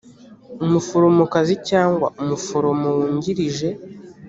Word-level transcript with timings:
umuforomokazi 0.65 1.53
cyangwa 1.69 2.07
umuforomo 2.21 2.87
wungirije 2.97 3.69